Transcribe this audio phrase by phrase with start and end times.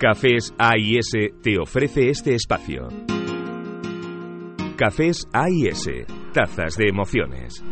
[0.00, 1.10] Cafés AIS
[1.42, 2.88] te ofrece este espacio.
[4.74, 7.62] Cafés AIS, tazas de emociones.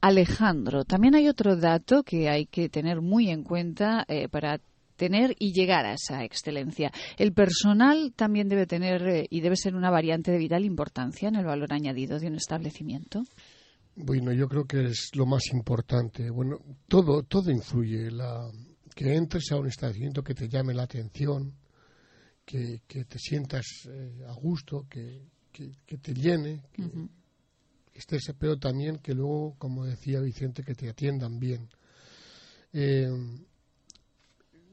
[0.00, 4.62] Alejandro, también hay otro dato que hay que tener muy en cuenta eh, para
[4.96, 6.90] tener y llegar a esa excelencia.
[7.18, 11.36] El personal también debe tener eh, y debe ser una variante de vital importancia en
[11.36, 13.24] el valor añadido de un establecimiento.
[13.96, 16.28] Bueno, yo creo que es lo más importante.
[16.28, 18.10] Bueno, todo, todo influye.
[18.10, 18.50] La,
[18.94, 21.54] que entres a un establecimiento que te llame la atención,
[22.44, 28.98] que, que te sientas eh, a gusto, que, que, te llene, que estés, pero también
[28.98, 31.68] que luego, como decía Vicente, que te atiendan bien.
[32.72, 33.08] Eh,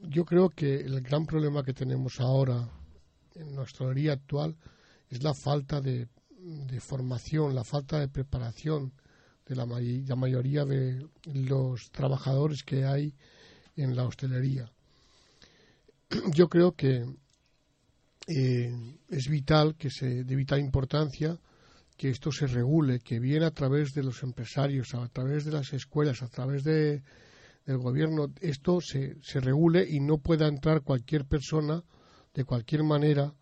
[0.02, 2.68] yo creo que el gran problema que tenemos ahora
[3.36, 4.56] en nuestra hora actual
[5.08, 8.92] es la falta de, de formación, la falta de preparación
[9.52, 13.14] de la, mayoría de los trabajadores que hay
[13.76, 14.70] en la hostelería.
[16.34, 17.04] Yo creo que
[18.26, 21.38] eh, es vital, que se, de vital importancia,
[21.96, 25.72] que esto se regule, que viene a través de los empresarios, a través de las
[25.72, 27.02] escuelas, a través de,
[27.66, 31.84] del gobierno, esto se, se regule y no pueda entrar cualquier persona
[32.32, 33.34] de cualquier manera,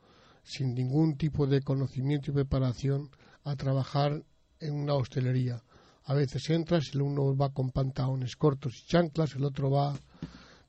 [0.42, 3.11] sin ningún tipo de conocimiento y preparación,
[3.44, 4.25] a trabajar
[4.58, 5.62] en una hostelería.
[6.05, 9.95] A veces entras el uno va con pantalones cortos y chanclas, el otro va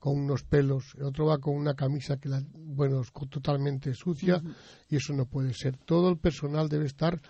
[0.01, 4.41] con unos pelos, el otro va con una camisa que, la, bueno, es totalmente sucia
[4.89, 5.77] y eso no puede ser.
[5.77, 7.21] Todo el personal debe estar,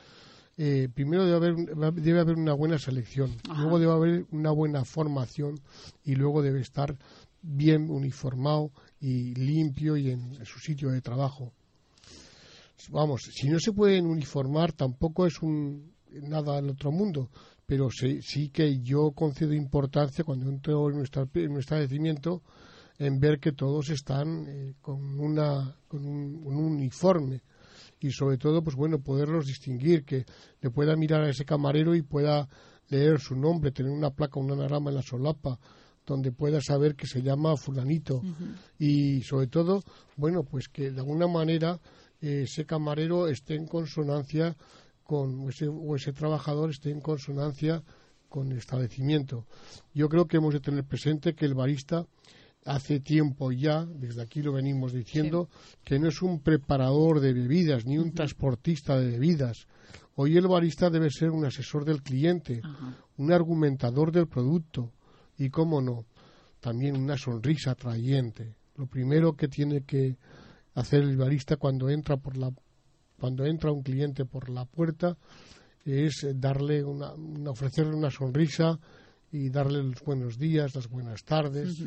[0.58, 5.60] eh, primero debe haber, debe haber una buena selección, luego debe haber una buena formación
[6.06, 6.98] y luego debe estar
[7.42, 11.52] bien uniformado y limpio y en, su sitio de trabajo.
[12.90, 17.30] Vamos, si no se pueden uniformar tampoco es un nada del otro mundo,
[17.72, 22.44] pero sí, sí, que yo concedo importancia cuando entro en nuestro, en establecimiento
[23.00, 27.44] en ver que todos están eh, con, una, con un, uniforme
[27.98, 30.26] y sobre todo, pues bueno, poderlos distinguir, que
[30.60, 32.46] le pueda mirar a ese camarero y pueda
[32.90, 35.58] leer su nombre, tener una placa, un anagrama en la solapa,
[36.06, 38.22] donde pueda saber que se llama fulanito.
[38.80, 39.82] Y sobre todo,
[40.18, 41.80] bueno, pues que de alguna manera
[42.20, 44.58] eh, ese camarero esté en consonancia
[45.12, 47.84] con ese, o ese trabajador esté en consonancia
[48.30, 49.46] con el establecimiento.
[49.94, 52.08] Yo creo que hemos de tener presente que el barista
[52.64, 55.50] hace tiempo ya, desde aquí lo venimos diciendo,
[55.84, 59.68] que no es un preparador de bebidas ni un transportista de bebidas.
[60.16, 62.62] Hoy el barista debe ser un asesor del cliente,
[63.18, 64.94] un argumentador del producto
[65.38, 66.06] y, cómo no,
[66.62, 68.56] también una sonrisa atrayente.
[68.78, 70.16] Lo primero que tiene que
[70.74, 72.50] hacer el barista cuando entra por la
[73.22, 75.16] cuando entra un cliente por la puerta
[75.86, 77.14] es darle una,
[77.52, 78.80] ofrecerle una sonrisa
[79.32, 81.84] y darle los buenos días, las buenas tardes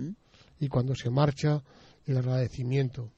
[0.60, 1.60] y cuando se marcha
[2.06, 3.10] el agradecimiento.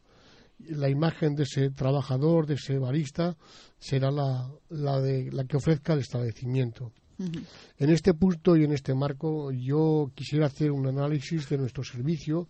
[0.60, 3.36] La imagen de ese trabajador, de ese barista,
[3.78, 6.92] será la, la, de, la que ofrezca el establecimiento.
[7.18, 12.48] En este punto y en este marco yo quisiera hacer un análisis de nuestro servicio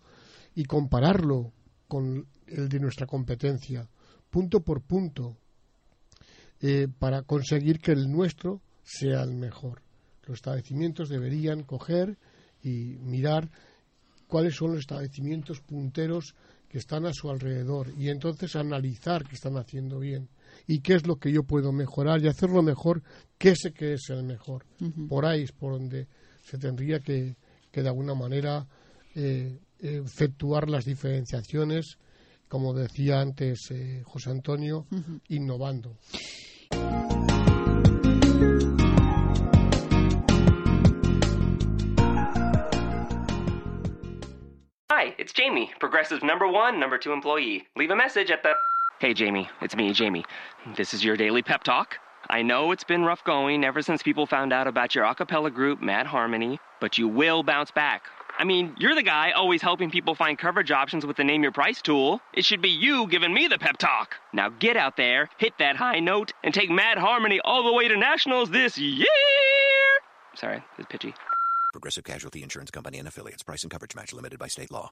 [0.55, 1.51] y compararlo
[1.89, 3.89] con el de nuestra competencia,
[4.29, 5.37] punto por punto,
[6.61, 9.81] eh, para conseguir que el nuestro sea el mejor.
[10.25, 12.17] Los establecimientos deberían coger
[12.63, 13.49] y mirar
[14.27, 16.35] cuáles son los establecimientos punteros
[16.69, 20.27] que están a su alrededor y entonces analizar qué están haciendo bien
[20.67, 23.03] y qué es lo que yo puedo mejorar y hacerlo mejor
[23.37, 24.65] que sé que es el mejor.
[25.07, 26.07] Por ahí es por donde
[26.43, 27.35] se tendría que,
[27.71, 28.67] que de alguna manera
[29.15, 31.97] eh, efectuar las diferenciaciones,
[32.47, 34.85] como decía antes eh, José Antonio,
[35.29, 35.97] innovando.
[44.89, 47.67] Hi, it's Jamie, Progressive number one, number two employee.
[47.75, 48.53] Leave a message at the.
[48.99, 50.25] Hey, Jamie, it's me, Jamie.
[50.75, 51.99] This is your daily pep talk.
[52.29, 55.51] I know it's been rough going ever since people found out about your a cappella
[55.51, 58.03] group, Mad Harmony, but you will bounce back.
[58.39, 61.51] I mean, you're the guy always helping people find coverage options with the Name Your
[61.51, 62.21] Price tool.
[62.35, 64.15] It should be you giving me the pep talk.
[64.31, 67.87] Now get out there, hit that high note, and take Mad Harmony all the way
[67.87, 69.07] to nationals this year.
[70.35, 71.15] Sorry, it's pitchy.
[71.73, 73.41] Progressive Casualty Insurance Company and affiliates.
[73.41, 74.91] Price and coverage match limited by state law.